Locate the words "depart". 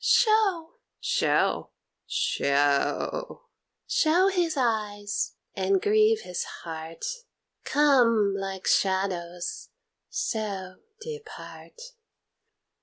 11.01-11.79